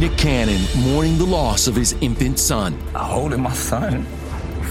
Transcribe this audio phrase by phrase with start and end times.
[0.00, 2.76] Nick Cannon mourning the loss of his infant son.
[2.96, 4.04] I holding my son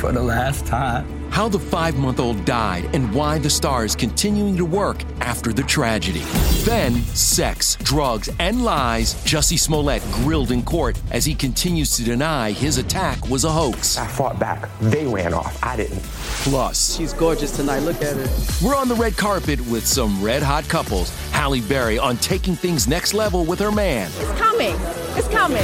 [0.02, 1.08] for the last time.
[1.32, 5.54] How the five month old died and why the star is continuing to work after
[5.54, 6.24] the tragedy.
[6.66, 9.16] Then, sex, drugs, and lies.
[9.24, 13.98] Jussie Smollett grilled in court as he continues to deny his attack was a hoax.
[13.98, 14.70] I fought back.
[14.82, 15.58] They ran off.
[15.64, 16.04] I didn't.
[16.44, 17.80] Plus, she's gorgeous tonight.
[17.80, 18.66] Look at her.
[18.66, 21.10] We're on the red carpet with some red hot couples.
[21.32, 24.12] Halle Berry on taking things next level with her man.
[24.18, 24.76] It's coming.
[25.16, 25.64] It's coming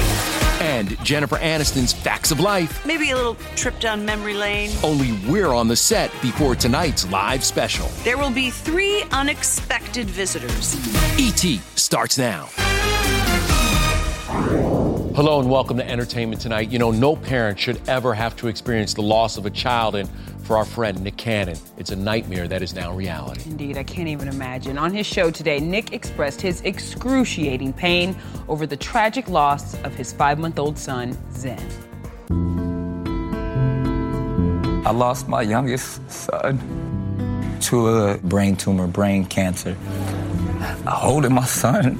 [0.59, 2.85] and Jennifer Aniston's Facts of Life.
[2.85, 4.71] Maybe a little trip down memory lane.
[4.83, 7.87] Only we're on the set before tonight's live special.
[8.03, 10.75] There will be three unexpected visitors.
[11.17, 12.49] ET starts now.
[15.15, 16.69] Hello and welcome to Entertainment Tonight.
[16.69, 20.07] You know, no parent should ever have to experience the loss of a child, and
[20.43, 23.41] for our friend Nick Cannon, it's a nightmare that is now reality.
[23.49, 24.77] Indeed, I can't even imagine.
[24.77, 28.15] On his show today, Nick expressed his excruciating pain
[28.47, 31.59] over the tragic loss of his five month old son, Zen.
[34.85, 39.75] I lost my youngest son to a brain tumor, brain cancer.
[40.85, 41.97] I holding my son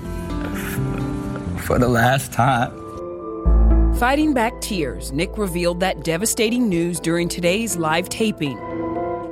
[1.58, 2.89] for the last time.
[4.00, 8.58] Fighting back tears, Nick revealed that devastating news during today's live taping.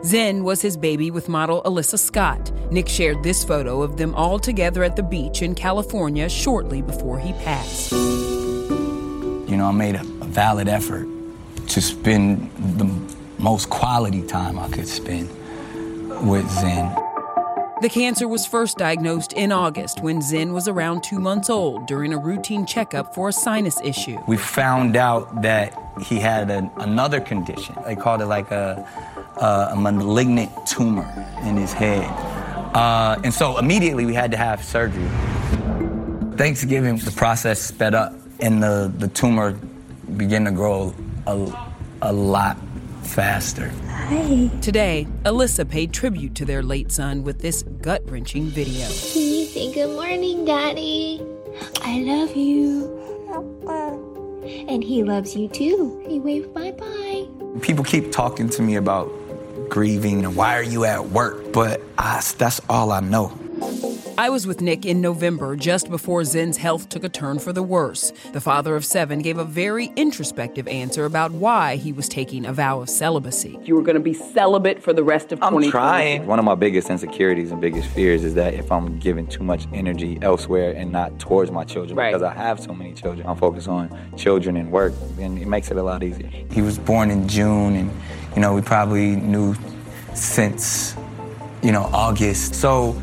[0.03, 2.51] Zen was his baby with model Alyssa Scott.
[2.69, 7.17] Nick shared this photo of them all together at the beach in California shortly before
[7.17, 7.93] he passed.
[7.93, 11.07] You know, I made a, a valid effort
[11.67, 12.91] to spend the
[13.41, 15.29] most quality time I could spend
[16.27, 17.06] with Zen.
[17.79, 22.11] The cancer was first diagnosed in August when Zen was around two months old during
[22.11, 24.17] a routine checkup for a sinus issue.
[24.27, 27.75] We found out that he had an, another condition.
[27.85, 28.83] They called it like a,
[29.39, 31.07] a, a malignant tumor
[31.43, 32.05] in his head.
[32.75, 35.07] Uh, and so immediately we had to have surgery.
[36.35, 39.51] Thanksgiving, the process sped up and the, the tumor
[40.15, 40.95] began to grow
[41.27, 41.69] a,
[42.01, 42.57] a lot
[43.07, 43.69] faster.
[43.87, 44.49] Hi.
[44.61, 48.85] Today, Alyssa paid tribute to their late son with this gut wrenching video.
[48.87, 51.21] Can you say good morning, Daddy?
[51.81, 52.93] I love you.
[54.43, 56.03] And he loves you too.
[56.07, 57.27] He waved bye bye.
[57.61, 59.11] People keep talking to me about
[59.69, 61.51] grieving and why are you at work?
[61.51, 63.37] But I, that's all I know.
[64.19, 67.61] I was with Nick in November, just before Zen's health took a turn for the
[67.61, 68.11] worse.
[68.33, 72.51] The father of seven gave a very introspective answer about why he was taking a
[72.51, 73.59] vow of celibacy.
[73.63, 75.65] You were going to be celibate for the rest of 2020.
[75.67, 76.25] I'm trying.
[76.25, 79.67] One of my biggest insecurities and biggest fears is that if I'm giving too much
[79.71, 82.11] energy elsewhere and not towards my children, Right.
[82.11, 85.69] because I have so many children, I'm focused on children and work, and it makes
[85.69, 86.27] it a lot easier.
[86.51, 87.91] He was born in June, and
[88.35, 89.53] you know we probably knew
[90.15, 90.95] since
[91.61, 92.55] you know August.
[92.55, 92.99] So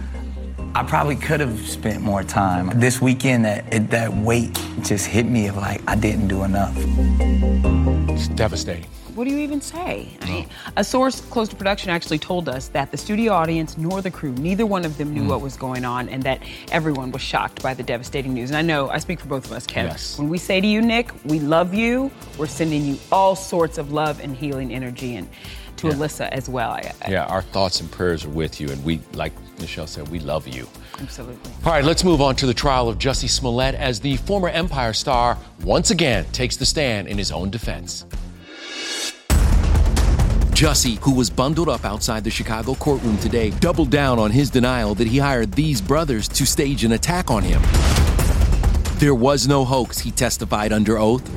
[0.76, 2.80] I probably could have spent more time.
[2.80, 6.74] This weekend, that it, that weight just hit me of like I didn't do enough.
[8.10, 8.90] It's devastating.
[9.14, 10.08] What do you even say?
[10.20, 14.02] I mean, a source close to production actually told us that the studio audience nor
[14.02, 15.28] the crew, neither one of them knew hmm.
[15.28, 16.42] what was going on, and that
[16.72, 18.50] everyone was shocked by the devastating news.
[18.50, 19.84] And I know I speak for both of us, Kev.
[19.84, 20.18] Yes.
[20.18, 23.92] When we say to you, Nick, we love you, we're sending you all sorts of
[23.92, 25.28] love and healing energy, and
[25.90, 26.70] to Alyssa as well.
[26.70, 30.08] I, I, Yeah, our thoughts and prayers are with you, and we, like Michelle said,
[30.08, 30.66] we love you.
[31.00, 31.50] Absolutely.
[31.64, 34.92] All right, let's move on to the trial of Jussie Smollett as the former Empire
[34.92, 38.04] star once again takes the stand in his own defense.
[40.54, 44.94] Jussie, who was bundled up outside the Chicago courtroom today, doubled down on his denial
[44.94, 47.60] that he hired these brothers to stage an attack on him.
[48.98, 51.28] There was no hoax, he testified under oath.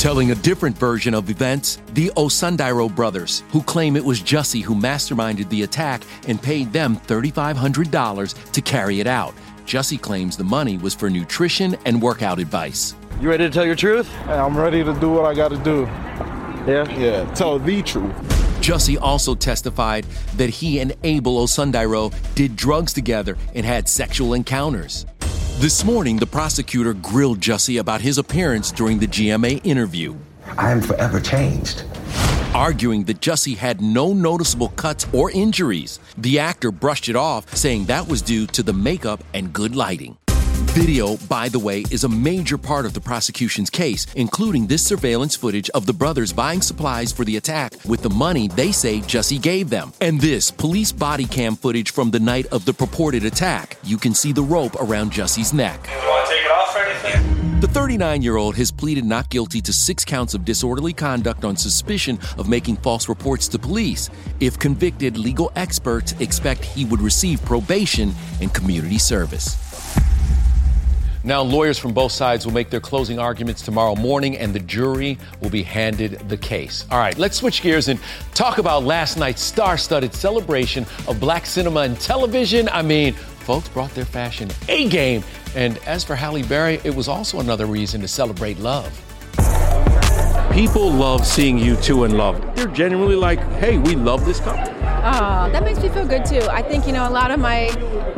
[0.00, 4.74] Telling a different version of events, the Osundairo brothers, who claim it was Jussie who
[4.74, 9.34] masterminded the attack and paid them $3,500 to carry it out.
[9.66, 12.94] Jussie claims the money was for nutrition and workout advice.
[13.20, 14.10] You ready to tell your truth?
[14.26, 15.82] I'm ready to do what I got to do.
[16.66, 16.88] Yeah?
[16.98, 18.14] Yeah, tell the truth.
[18.62, 20.04] Jussie also testified
[20.38, 25.04] that he and Abel Osundairo did drugs together and had sexual encounters.
[25.60, 30.16] This morning, the prosecutor grilled Jussie about his appearance during the GMA interview.
[30.56, 31.84] I am forever changed.
[32.54, 35.98] Arguing that Jussie had no noticeable cuts or injuries.
[36.16, 40.16] The actor brushed it off, saying that was due to the makeup and good lighting.
[40.70, 45.34] Video, by the way, is a major part of the prosecution's case, including this surveillance
[45.34, 49.40] footage of the brothers buying supplies for the attack with the money they say Jussie
[49.40, 49.92] gave them.
[50.00, 53.78] And this police body cam footage from the night of the purported attack.
[53.82, 55.88] You can see the rope around Jussie's neck.
[55.90, 57.60] You want to take it off or anything?
[57.60, 61.56] The 39 year old has pleaded not guilty to six counts of disorderly conduct on
[61.56, 64.08] suspicion of making false reports to police.
[64.38, 69.69] If convicted, legal experts expect he would receive probation and community service.
[71.22, 75.18] Now, lawyers from both sides will make their closing arguments tomorrow morning, and the jury
[75.42, 76.86] will be handed the case.
[76.90, 78.00] All right, let's switch gears and
[78.34, 82.70] talk about last night's star studded celebration of black cinema and television.
[82.70, 85.22] I mean, folks brought their fashion A game.
[85.54, 88.90] And as for Halle Berry, it was also another reason to celebrate love.
[90.52, 92.56] People love seeing you two in love.
[92.56, 94.79] They're genuinely like, hey, we love this couple.
[95.02, 96.46] Oh, that makes me feel good too.
[96.50, 97.68] I think, you know, a lot of my,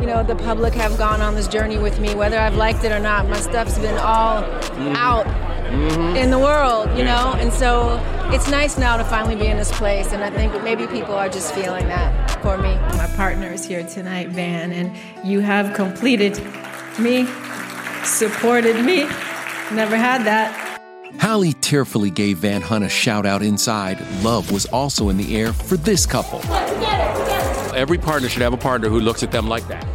[0.01, 2.91] you know, the public have gone on this journey with me, whether I've liked it
[2.91, 3.29] or not.
[3.29, 4.95] My stuff's been all mm-hmm.
[4.97, 6.17] out mm-hmm.
[6.17, 7.35] in the world, you know?
[7.37, 8.01] And so
[8.33, 10.11] it's nice now to finally be in this place.
[10.11, 12.75] And I think maybe people are just feeling that for me.
[12.97, 14.93] My partner is here tonight, Van, and
[15.25, 16.37] you have completed
[16.99, 17.25] me,
[18.03, 19.03] supported me.
[19.71, 20.81] Never had that.
[21.19, 23.97] Halle tearfully gave Van Hunt a shout out inside.
[24.21, 26.41] Love was also in the air for this couple.
[27.73, 29.87] Every partner should have a partner who looks at them like that.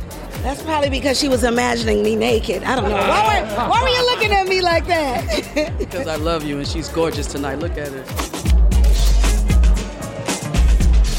[0.43, 2.63] That's probably because she was imagining me naked.
[2.63, 2.97] I don't know.
[2.97, 5.75] Why were, why were you looking at me like that?
[5.79, 7.59] because I love you and she's gorgeous tonight.
[7.59, 8.48] Look at her.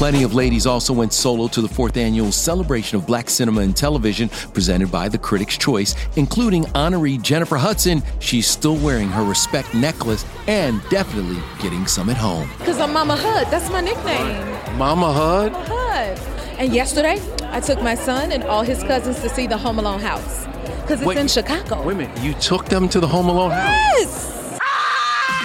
[0.00, 3.76] Plenty of ladies also went solo to the fourth annual celebration of black cinema and
[3.76, 8.02] television presented by the Critics' Choice, including honoree Jennifer Hudson.
[8.18, 12.48] She's still wearing her respect necklace and definitely getting some at home.
[12.56, 13.48] Because I'm Mama Hud.
[13.48, 14.78] That's my nickname.
[14.78, 15.52] Mama Hud?
[15.52, 16.18] Hud.
[16.58, 20.00] And yesterday, I took my son and all his cousins to see the Home Alone
[20.00, 20.46] house.
[20.80, 21.82] Because it's Wait, in Chicago.
[21.82, 23.98] Wait a minute, you took them to the Home Alone house?
[23.98, 24.58] Yes!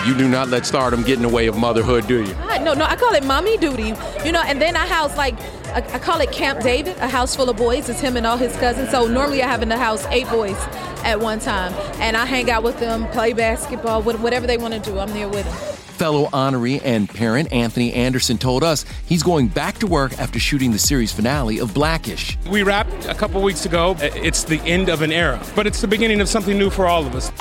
[0.07, 2.33] You do not let stardom get in the way of motherhood, do you?
[2.65, 3.93] God, no, no, I call it mommy duty.
[4.25, 7.35] You know, and then I house like, I, I call it Camp David, a house
[7.35, 7.89] full of boys.
[7.89, 8.89] It's him and all his cousins.
[8.89, 10.57] So normally I have in the house eight boys
[11.03, 11.73] at one time.
[12.01, 14.97] And I hang out with them, play basketball, wh- whatever they want to do.
[14.99, 15.53] I'm there with them.
[15.95, 20.71] Fellow honoree and parent Anthony Anderson told us he's going back to work after shooting
[20.71, 22.37] the series finale of Blackish.
[22.49, 23.95] We wrapped a couple weeks ago.
[24.01, 27.05] It's the end of an era, but it's the beginning of something new for all
[27.05, 27.31] of us.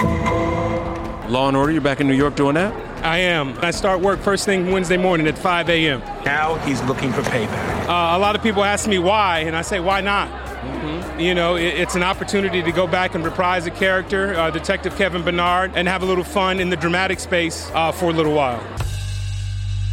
[1.28, 2.73] Law and Order, you're back in New York doing that?
[3.04, 3.56] I am.
[3.58, 6.00] I start work first thing Wednesday morning at 5 a.m.
[6.25, 7.82] Now he's looking for payback.
[7.82, 10.30] Uh, a lot of people ask me why, and I say, why not?
[11.20, 14.96] You know, it, it's an opportunity to go back and reprise a character, uh, Detective
[14.96, 18.34] Kevin Bernard, and have a little fun in the dramatic space uh, for a little
[18.34, 18.62] while.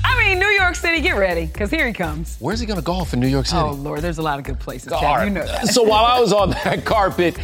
[0.03, 2.37] I mean, New York York City, get ready, because here he comes.
[2.39, 3.59] Where's he going to golf in New York City?
[3.61, 5.25] Oh, Lord, there's a lot of good places, All right.
[5.25, 5.67] You know that.
[5.67, 7.37] So while I was on that carpet,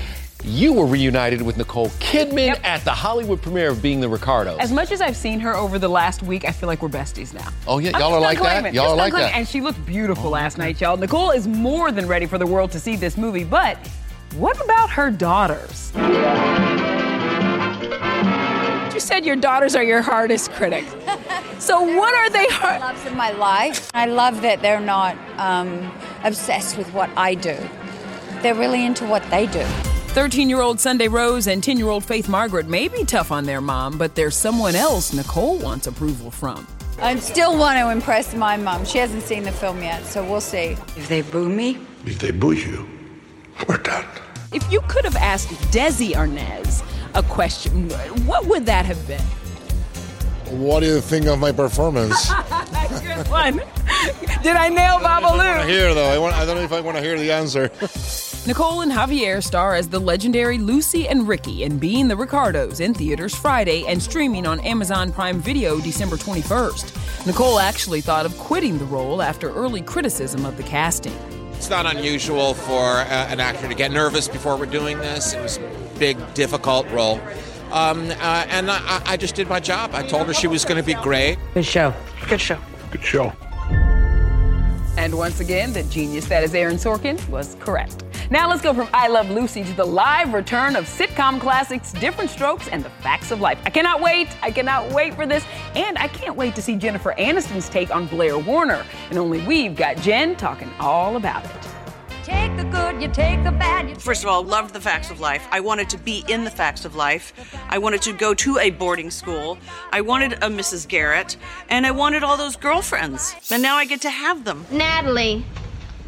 [0.48, 4.60] you were reunited with Nicole Kidman at the Hollywood premiere of Being the Ricardos.
[4.60, 7.34] As much as I've seen her over the last week, I feel like we're besties
[7.34, 7.50] now.
[7.68, 8.74] Oh, yeah, y'all are like gonna that?
[8.74, 9.36] Y'all are like claim that?
[9.36, 10.98] And she looked beautiful last night, y'all.
[10.98, 13.78] Nicole is more than ready for the world to see this movie, but
[14.36, 15.92] what about her daughters?
[18.94, 20.86] You said your daughters are your hardest critic.
[21.60, 22.82] So what are they hard?
[22.82, 23.90] loves of my life.
[23.96, 25.92] I love that they're not um,
[26.24, 27.58] obsessed with what I do.
[28.44, 29.66] They're really into what they do.
[30.18, 33.44] 13 year old Sunday Rose and 10 year old Faith Margaret may be tough on
[33.44, 36.66] their mom, but there's someone else Nicole wants approval from.
[36.98, 38.84] I still want to impress my mom.
[38.84, 40.76] She hasn't seen the film yet, so we'll see.
[40.96, 42.90] If they boo me, If they boo you,
[43.70, 44.06] we're done.
[44.52, 46.84] If you could have asked Desi Arnaz
[47.14, 47.88] a question,
[48.26, 49.22] what would that have been?
[50.52, 52.30] What do you think of my performance?
[53.02, 53.58] Good one.
[54.44, 55.68] Did I nail I Babalu?
[55.68, 56.08] hear though.
[56.10, 57.70] I, want, I don't know if I want to hear the answer.
[58.48, 62.94] Nicole and Javier star as the legendary Lucy and Ricky in Being the Ricardos in
[62.94, 67.26] theaters Friday and streaming on Amazon Prime Video December 21st.
[67.28, 71.12] Nicole actually thought of quitting the role after early criticism of the casting.
[71.54, 75.34] It's not unusual for uh, an actor to get nervous before we're doing this.
[75.34, 77.20] It was a big, difficult role.
[77.72, 79.92] Um, uh, and I, I just did my job.
[79.94, 81.38] I told her she was going to be great.
[81.54, 81.94] Good show.
[82.30, 82.60] Good show.
[82.92, 83.34] Good show.
[84.98, 88.04] And once again, the genius that is Aaron Sorkin was correct.
[88.30, 92.30] Now let's go from I Love Lucy to the live return of sitcom classics Diff'rent
[92.30, 93.60] Strokes and The Facts of Life.
[93.66, 94.28] I cannot wait.
[94.42, 95.46] I cannot wait for this.
[95.76, 98.84] And I can't wait to see Jennifer Aniston's take on Blair Warner.
[99.10, 101.68] And only we've got Jen talking all about it.
[102.98, 104.02] Take you take the bad.
[104.02, 105.48] First of all, loved the facts of life.
[105.52, 107.32] I wanted to be in the facts of life.
[107.70, 109.60] I wanted to go to a boarding school.
[109.92, 110.88] I wanted a Mrs.
[110.88, 111.38] Garrett,
[111.70, 113.36] and I wanted all those girlfriends.
[113.52, 114.66] And now I get to have them.
[114.72, 115.46] Natalie,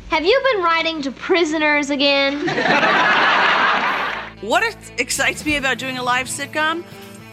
[0.10, 2.48] have you been writing to prisoners again?
[4.42, 4.64] What
[4.98, 6.84] excites me about doing a live sitcom?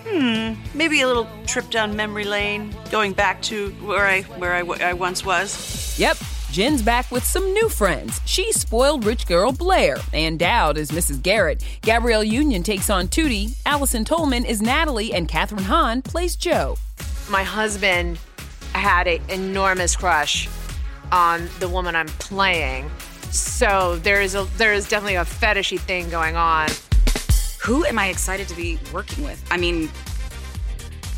[0.09, 4.63] Hmm, maybe a little trip down memory lane, going back to where I where I,
[4.63, 5.97] w- I once was.
[6.01, 6.17] Yep,
[6.57, 8.19] Jen's back with some new friends.
[8.25, 11.23] She's spoiled rich girl Blair, and Dowd is Mrs.
[11.23, 11.63] Garrett.
[11.83, 16.79] Gabrielle Union takes on Tootie, Allison Tolman is Natalie, and Kathryn Hahn plays Jo.
[17.29, 18.19] My husband
[18.73, 20.49] had an enormous crush
[21.13, 22.91] on the woman I'm playing.
[23.31, 26.71] So there is a there is definitely a fetishy thing going on.
[27.65, 29.47] Who am I excited to be working with?
[29.51, 29.91] I mean,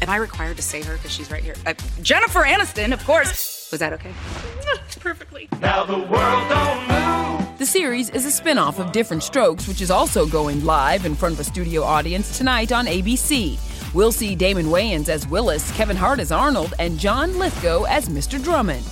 [0.02, 1.54] am I required to say her because she's right here?
[1.64, 3.68] Uh, Jennifer Aniston, of course.
[3.70, 4.12] Was that okay?
[5.00, 5.48] Perfectly.
[5.60, 7.58] Now the world don't move.
[7.58, 11.14] The series is a spin off of Diff'rent Strokes, which is also going live in
[11.14, 13.58] front of a studio audience tonight on ABC.
[13.94, 18.42] We'll see Damon Wayans as Willis, Kevin Hart as Arnold, and John Lithgow as Mr.
[18.42, 18.84] Drummond.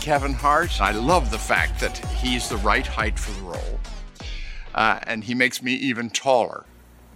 [0.00, 0.80] Kevin Hart.
[0.80, 3.80] I love the fact that he's the right height for the role.
[4.74, 6.64] Uh, and he makes me even taller.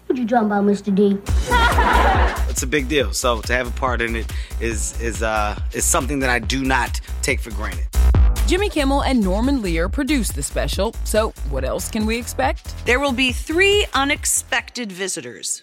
[0.06, 0.94] What you talking about, Mr.
[0.94, 1.18] D?
[2.54, 3.12] It's a big deal.
[3.12, 6.62] So to have a part in it is is uh is something that I do
[6.62, 7.88] not take for granted.
[8.46, 12.74] Jimmy Kimmel and Norman Lear produced the special, so what else can we expect?
[12.84, 15.62] There will be three unexpected visitors.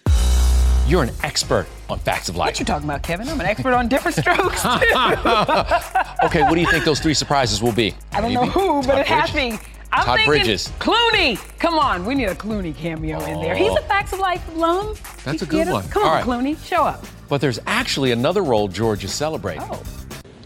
[0.88, 2.48] You're an expert on facts of life.
[2.48, 3.28] What you talking about, Kevin?
[3.28, 4.62] I'm an expert on different strokes.
[4.62, 6.26] too.
[6.26, 7.94] okay, what do you think those three surprises will be?
[8.10, 9.58] I don't know who, but it has to be.
[9.92, 10.72] I'm Todd thinking Bridges.
[10.80, 11.38] Clooney.
[11.60, 13.54] Come on, we need a Clooney cameo in there.
[13.54, 13.76] He's oh.
[13.76, 14.96] a Facts of Life alum.
[15.22, 15.88] That's a good get one.
[15.88, 16.24] Come All on, right.
[16.26, 17.04] Clooney, show up.
[17.28, 19.62] But there's actually another role George is celebrating.
[19.70, 19.80] Oh.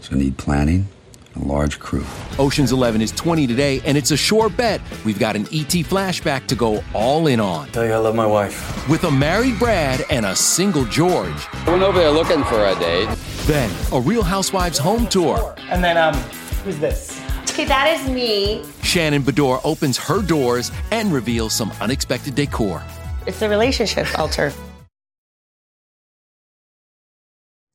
[0.01, 0.87] So I need planning,
[1.41, 2.05] a large crew.
[2.39, 4.81] Ocean's 11 is 20 today, and it's a sure bet.
[5.05, 7.67] We've got an ET flashback to go all in on.
[7.69, 8.87] Tell you I love my wife.
[8.89, 11.47] With a married Brad and a single George.
[11.53, 13.09] I went over there looking for a date.
[13.45, 15.55] Then, a Real Housewives home tour.
[15.69, 16.15] And then, um,
[16.63, 17.21] who's this?
[17.49, 18.63] Okay, that is me.
[18.83, 22.83] Shannon Beador opens her doors and reveals some unexpected decor.
[23.25, 24.53] It's a relationship altar.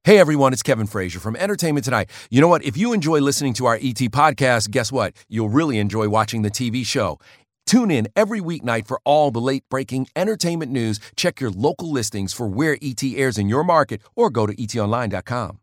[0.04, 2.10] Hey everyone, it's Kevin Frazier from Entertainment Tonight.
[2.28, 2.64] You know what?
[2.64, 5.14] If you enjoy listening to our ET podcast, guess what?
[5.28, 7.20] You'll really enjoy watching the TV show.
[7.66, 10.98] Tune in every weeknight for all the late breaking entertainment news.
[11.14, 15.60] Check your local listings for where ET airs in your market or go to etonline.com.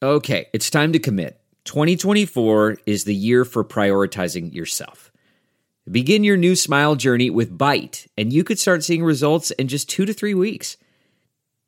[0.00, 1.40] Okay, it's time to commit.
[1.64, 5.10] 2024 is the year for prioritizing yourself.
[5.90, 9.90] Begin your new smile journey with Byte, and you could start seeing results in just
[9.90, 10.76] two to three weeks.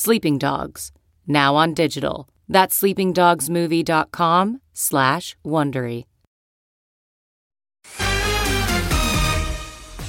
[0.00, 0.92] Sleeping Dogs,
[1.26, 2.28] now on digital.
[2.48, 6.04] That's sleepingdogsmovie.com slash Wondery.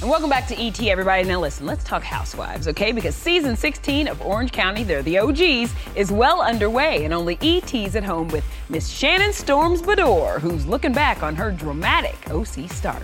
[0.00, 1.26] And welcome back to ET, everybody.
[1.26, 2.92] Now, listen, let's talk housewives, okay?
[2.92, 7.96] Because season 16 of Orange County, they're the OGs, is well underway, and only ET's
[7.96, 13.02] at home with Miss Shannon Storms Beador, who's looking back on her dramatic OC start.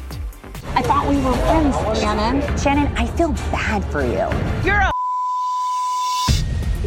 [0.76, 2.56] I thought we were friends, Shannon.
[2.56, 4.30] Shannon, I feel bad for you.
[4.64, 4.95] You're a.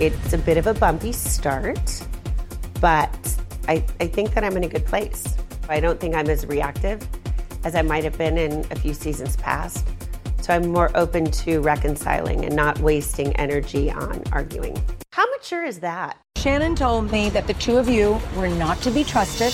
[0.02, 2.06] It's a bit of a bumpy start,
[2.80, 3.36] but
[3.68, 5.36] I, I think that I'm in a good place.
[5.68, 7.06] I don't think I'm as reactive
[7.66, 9.86] as I might have been in a few seasons past.
[10.40, 14.82] So I'm more open to reconciling and not wasting energy on arguing.
[15.12, 16.18] How mature is that?
[16.38, 19.54] Shannon told me that the two of you were not to be trusted.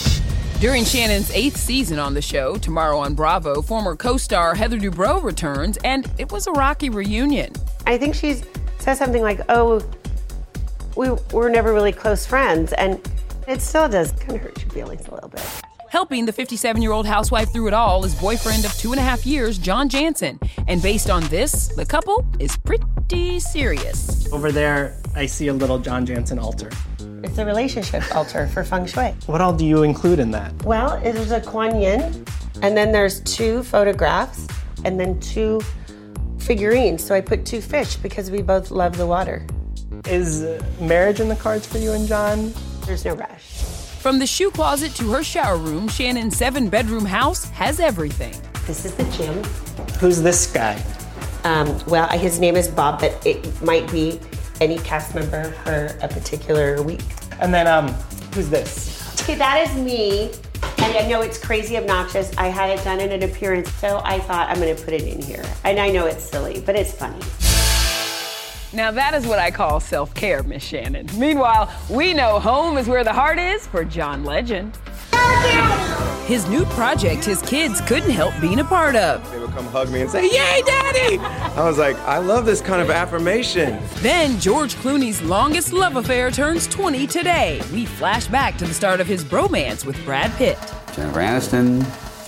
[0.59, 5.23] During Shannon's eighth season on the show, tomorrow on Bravo, former co star Heather Dubrow
[5.23, 7.51] returns, and it was a rocky reunion.
[7.87, 8.43] I think she
[8.77, 9.81] says something like, Oh,
[10.95, 12.73] we were never really close friends.
[12.73, 12.99] And
[13.47, 15.43] it still does kind of hurt your feelings a little bit.
[15.89, 19.03] Helping the 57 year old housewife through it all is boyfriend of two and a
[19.03, 20.39] half years, John Janssen.
[20.67, 24.31] And based on this, the couple is pretty serious.
[24.33, 26.69] Over there, I see a little John Janssen altar.
[27.23, 29.13] It's a relationship altar for feng shui.
[29.25, 30.51] What all do you include in that?
[30.63, 32.25] Well, there's a Kuan Yin,
[32.61, 34.47] and then there's two photographs,
[34.83, 35.61] and then two
[36.39, 37.03] figurines.
[37.03, 39.45] So I put two fish because we both love the water.
[40.05, 40.45] Is
[40.79, 42.53] marriage in the cards for you and John?
[42.85, 43.51] There's no rush.
[43.99, 48.35] From the shoe closet to her shower room, Shannon's seven bedroom house has everything.
[48.67, 49.43] This is the gym.
[49.99, 50.81] Who's this guy?
[51.43, 54.19] Um, well, his name is Bob, but it might be
[54.61, 57.03] any cast member for a particular week.
[57.39, 57.87] And then, um,
[58.33, 59.21] who's this?
[59.21, 60.31] Okay, that is me.
[60.77, 62.35] And I know it's crazy obnoxious.
[62.37, 65.03] I had it done in an appearance, so I thought I'm going to put it
[65.03, 65.43] in here.
[65.63, 67.19] And I know it's silly, but it's funny.
[68.75, 71.07] Now that is what I call self-care, Miss Shannon.
[71.17, 74.77] Meanwhile, we know home is where the heart is for John Legend.
[76.25, 79.31] His new project his kids couldn't help being a part of.
[79.31, 81.19] They would come hug me and say, Yay, Daddy!
[81.19, 83.79] I was like, I love this kind of affirmation.
[83.97, 87.61] Then George Clooney's longest love affair turns 20 today.
[87.71, 90.57] We flash back to the start of his bromance with Brad Pitt.
[90.93, 91.81] Jennifer Aniston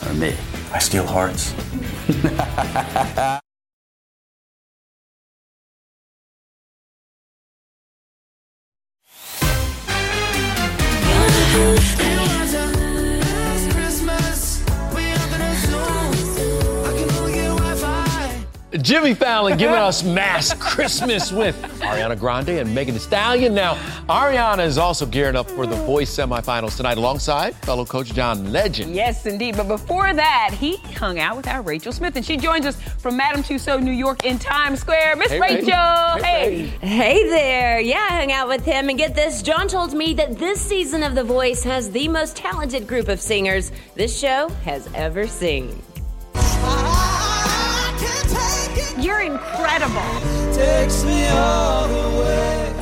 [0.10, 0.34] or me?
[0.72, 1.54] I steal hearts.
[18.82, 23.56] Jimmy Fallon giving us mass Christmas with Ariana Grande and Megan Thee Stallion.
[23.56, 23.76] Now,
[24.10, 28.94] Ariana is also gearing up for the Voice semifinals tonight alongside fellow coach John Legend.
[28.94, 29.56] Yes, indeed.
[29.56, 33.16] But before that, he hung out with our Rachel Smith, and she joins us from
[33.16, 35.16] Madame Tussauds, New York, in Times Square.
[35.16, 36.88] Miss Hey, Rachel, Hey, hey.
[36.88, 37.80] Hey there.
[37.80, 38.90] Yeah, I hung out with him.
[38.90, 42.36] And get this John told me that this season of The Voice has the most
[42.36, 45.82] talented group of singers this show has ever seen.
[49.00, 50.02] You're incredible.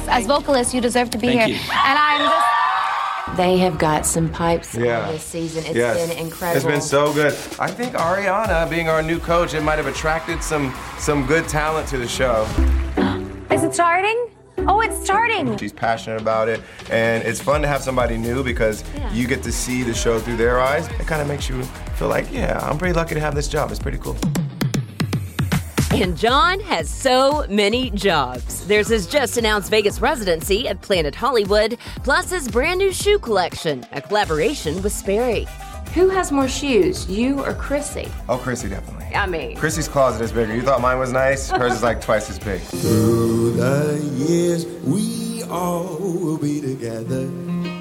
[0.08, 1.47] As vocalists, you deserve to be Thank here.
[1.49, 1.56] you.
[1.71, 3.38] And I'm just.
[3.38, 5.12] They have got some pipes Yeah.
[5.12, 5.65] this season.
[5.65, 5.97] It's Yes.
[6.08, 6.56] been incredible.
[6.58, 7.34] It's been so good.
[7.60, 11.88] I think Ariana, being our new coach, it might have attracted some some good talent
[11.89, 12.47] to the show.
[13.51, 14.28] Is it starting?
[14.67, 15.58] Oh, it's starting.
[15.58, 19.51] She's passionate about it, and it's fun to have somebody new because you get to
[19.51, 20.88] see the show through their eyes.
[20.99, 21.62] It kind of makes you
[21.97, 23.69] feel like, yeah, I'm pretty lucky to have this job.
[23.69, 24.15] It's pretty cool.
[25.95, 28.67] And John has so many jobs.
[28.67, 33.86] There's his just announced Vegas residency at Planet Hollywood, plus his brand new shoe collection,
[33.93, 35.47] a collaboration with Sperry.
[35.93, 38.12] Who has more shoes, you or Chrissy?
[38.27, 39.15] Oh, Chrissy, definitely.
[39.15, 40.53] I mean, Chrissy's closet is bigger.
[40.53, 41.49] You thought mine was nice?
[41.49, 42.60] Hers is like twice as big.
[42.60, 47.29] Through the years, we all will be together.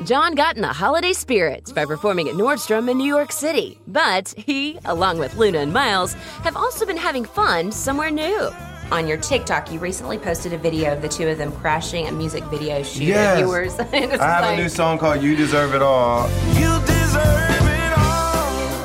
[0.05, 3.79] John got in the holiday spirits by performing at Nordstrom in New York City.
[3.87, 6.13] But he, along with Luna and Miles,
[6.43, 8.51] have also been having fun somewhere new.
[8.93, 12.13] On your TikTok, you recently posted a video of the two of them crashing a
[12.13, 13.35] music video shoot Yes.
[13.41, 13.79] of yours.
[13.81, 16.29] I have like- a new song called You Deserve It All.
[16.55, 17.31] You deserve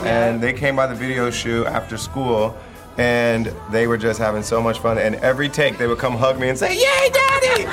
[0.05, 2.55] and they came by the video shoot after school.
[2.97, 4.97] And they were just having so much fun.
[4.97, 7.65] And every take, they would come hug me and say, Yay, Daddy!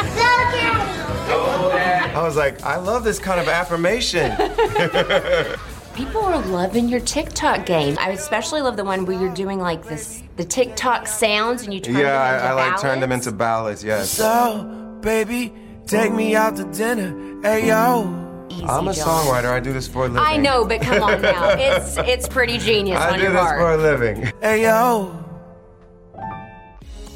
[1.29, 1.71] Oh,
[2.17, 4.31] I was like, I love this kind of affirmation.
[5.95, 7.97] People are loving your TikTok game.
[8.01, 11.81] I especially love the one where you're doing like this, the TikTok sounds, and you
[11.81, 12.83] turn yeah, them I, into I like ballads.
[12.83, 14.11] turned them into ballads, yes.
[14.11, 15.53] So, baby,
[15.87, 17.41] take me out to dinner.
[17.43, 18.05] Hey, yo.
[18.67, 19.27] I'm a John.
[19.27, 19.51] songwriter.
[19.51, 20.19] I do this for a living.
[20.19, 23.41] I know, but come on now, it's it's pretty genius I on do your this
[23.43, 23.59] part.
[23.59, 24.33] for a living.
[24.41, 25.23] Hey, yo.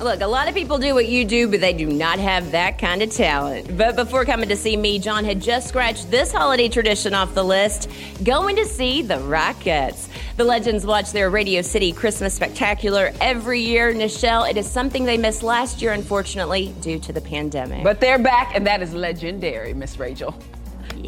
[0.00, 2.78] Look, a lot of people do what you do, but they do not have that
[2.78, 3.76] kind of talent.
[3.76, 7.44] But before coming to see me, John had just scratched this holiday tradition off the
[7.44, 7.90] list
[8.24, 10.08] going to see the Rockettes.
[10.38, 13.92] The Legends watch their Radio City Christmas Spectacular every year.
[13.92, 17.84] Nischelle, it is something they missed last year, unfortunately, due to the pandemic.
[17.84, 20.34] But they're back, and that is legendary, Miss Rachel.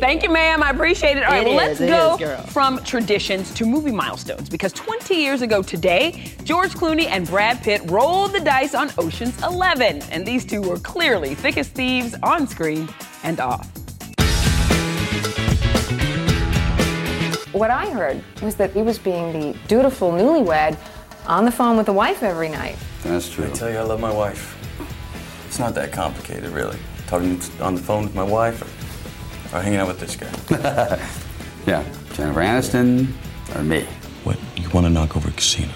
[0.00, 0.62] Thank you, ma'am.
[0.62, 1.24] I appreciate it.
[1.24, 5.14] All right, It well, is, let's go is, from traditions to movie milestones because 20
[5.14, 10.26] years ago today, George Clooney and Brad Pitt rolled the dice on Ocean's 11, and
[10.26, 12.88] these two were clearly thick as thieves on screen
[13.22, 13.68] and off.
[17.52, 20.76] What I heard was that he was being the dutiful newlywed
[21.26, 22.76] on the phone with the wife every night.
[23.02, 23.44] That's true.
[23.46, 24.58] I tell you, I love my wife.
[25.46, 26.78] It's not that complicated, really.
[27.06, 28.62] Talking on the phone with my wife
[29.52, 31.08] or, or hanging out with this guy.
[31.64, 31.84] Yeah,
[32.14, 33.12] Jennifer Aniston
[33.54, 33.82] or me.
[34.24, 34.36] What?
[34.56, 35.70] You want to knock over a casino?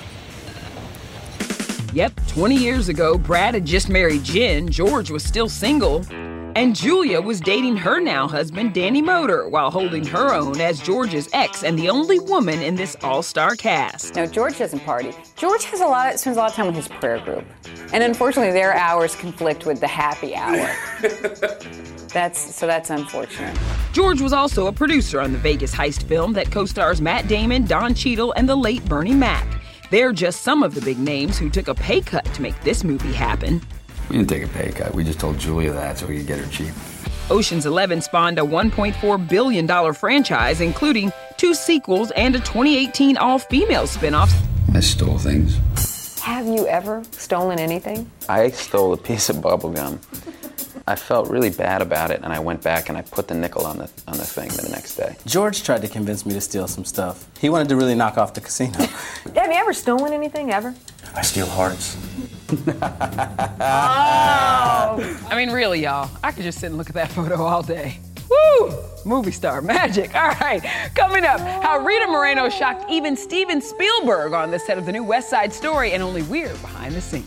[1.93, 7.21] Yep, 20 years ago, Brad had just married Jen, George was still single, and Julia
[7.21, 11.79] was dating her now husband, Danny Moder, while holding her own as George's ex and
[11.79, 14.17] the only woman in this all star cast.
[14.17, 15.13] No, George doesn't party.
[15.37, 17.45] George has a lot, spends a lot of time with his prayer group,
[17.93, 20.69] and unfortunately, their hours conflict with the happy hour.
[22.17, 23.55] that's so that's unfortunate.
[23.93, 27.67] George was also a producer on the Vegas heist film that co stars Matt Damon,
[27.67, 29.47] Don Cheadle, and the late Bernie Mac.
[29.91, 32.85] They're just some of the big names who took a pay cut to make this
[32.85, 33.61] movie happen.
[34.09, 34.95] We didn't take a pay cut.
[34.95, 36.73] We just told Julia that so we could get her cheap.
[37.29, 43.87] Ocean's 11 spawned a $1.4 billion franchise, including two sequels and a 2018 all female
[43.87, 44.33] spin off.
[44.73, 45.59] I stole things.
[46.23, 48.11] Have you ever stolen anything?
[48.29, 50.01] I stole a piece of bubble gum.
[50.89, 53.67] I felt really bad about it, and I went back and I put the nickel
[53.67, 55.17] on the on the thing the next day.
[55.27, 57.27] George tried to convince me to steal some stuff.
[57.41, 58.79] He wanted to really knock off the casino.
[59.35, 60.73] Have you ever stolen anything ever?
[61.15, 61.97] I steal hearts.
[63.59, 65.27] Oh!
[65.29, 67.99] I mean, really, y'all, I could just sit and look at that photo all day.
[68.31, 68.73] Woo!
[69.05, 70.15] Movie star magic.
[70.15, 70.63] All right,
[70.95, 75.03] coming up, how Rita Moreno shocked even Steven Spielberg on the set of the new
[75.03, 77.27] West Side Story, and only we're behind the scenes.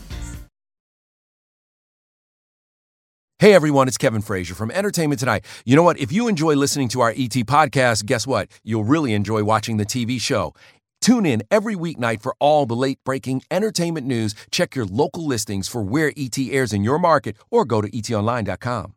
[3.40, 5.46] Hey everyone, it's Kevin Frazier from Entertainment Tonight.
[5.64, 5.98] You know what?
[5.98, 8.50] If you enjoy listening to our ET podcast, guess what?
[8.64, 10.52] You'll really enjoy watching the TV show.
[11.00, 14.34] Tune in every weeknight for all the late breaking entertainment news.
[14.50, 18.92] Check your local listings for where ET airs in your market or go to etonline.com.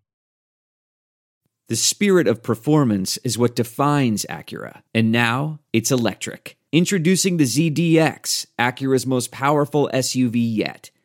[1.70, 6.58] The spirit of performance is what defines Acura, and now it's electric.
[6.74, 10.92] Introducing the ZDX, Acura's most powerful SUV yet.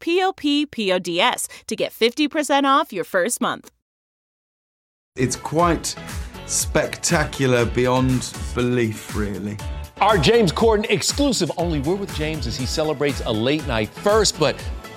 [0.00, 3.70] p-o-p-p-o-d-s to get 50% off your first month.
[5.16, 5.96] It's quite
[6.46, 9.56] spectacular beyond belief, really.
[10.00, 11.50] Our James Corden exclusive.
[11.56, 14.54] Only we're with James as he celebrates a late night first, but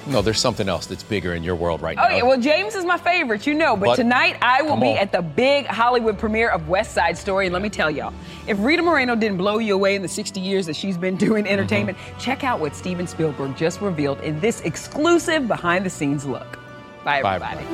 [0.07, 2.07] no, there's something else that's bigger in your world right now.
[2.09, 4.91] Oh, yeah, well, James is my favorite, you know, but, But- tonight I will be
[4.91, 4.97] on.
[4.97, 7.45] at the big Hollywood premiere of West Side Story.
[7.45, 8.13] And let me tell y'all,
[8.47, 11.43] if Rita Moreno didn't blow you away in the 60 years that she's been doing
[11.43, 11.53] Mm-hmm.
[11.53, 16.57] entertainment, check out what Steven Spielberg just revealed in this exclusive behind the scenes look.
[17.03, 17.65] Bye, Bye, everybody.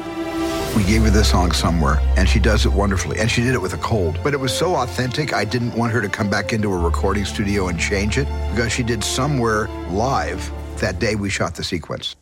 [0.76, 3.20] We gave her this song somewhere, and she does it wonderfully.
[3.20, 4.20] And she did it with a cold.
[4.24, 7.26] But it was so authentic, I didn't want her to come back into a recording
[7.26, 12.16] studio and change it because she did somewhere live that day we shot the sequence.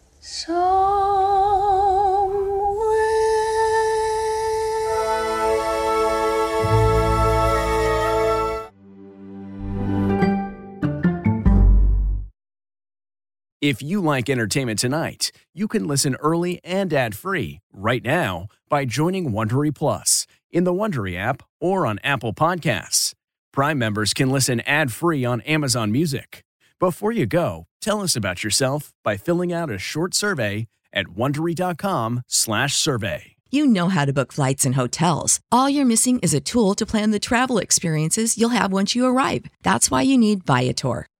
[13.61, 19.31] If you like entertainment tonight, you can listen early and ad-free right now by joining
[19.31, 23.15] Wondery Plus in the Wondery app or on Apple Podcasts.
[23.51, 26.44] Prime members can listen ad-free on Amazon Music.
[26.79, 33.35] Before you go, tell us about yourself by filling out a short survey at wondery.com/survey.
[33.51, 35.39] You know how to book flights and hotels.
[35.51, 39.05] All you're missing is a tool to plan the travel experiences you'll have once you
[39.05, 39.45] arrive.
[39.63, 41.07] That's why you need Viator.